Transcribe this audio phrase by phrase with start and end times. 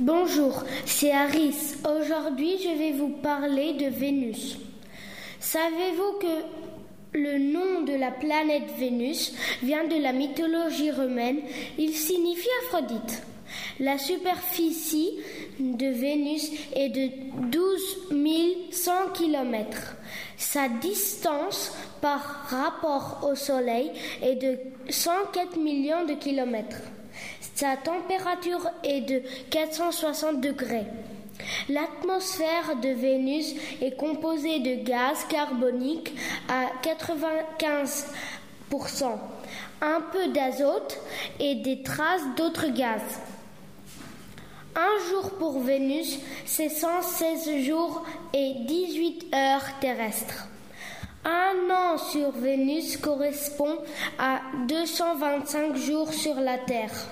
[0.00, 1.74] Bonjour, c'est Aris.
[1.84, 4.56] Aujourd'hui, je vais vous parler de Vénus.
[5.40, 11.40] Savez-vous que le nom de la planète Vénus vient de la mythologie romaine?
[11.76, 13.24] Il signifie Aphrodite.
[13.78, 15.18] La superficie
[15.58, 17.10] de Vénus est de
[17.50, 19.96] 12 100 km.
[20.38, 23.90] Sa distance par rapport au Soleil
[24.22, 24.56] est de
[24.88, 26.80] 104 millions de kilomètres.
[27.54, 30.86] Sa température est de 460 degrés.
[31.68, 36.12] L'atmosphère de Vénus est composée de gaz carbonique
[36.48, 38.06] à 95%,
[39.80, 40.98] un peu d'azote
[41.38, 43.02] et des traces d'autres gaz.
[44.76, 50.46] Un jour pour Vénus, c'est 116 jours et 18 heures terrestres.
[51.24, 53.78] Un an sur Vénus correspond
[54.18, 57.08] à 225 jours sur la Terre.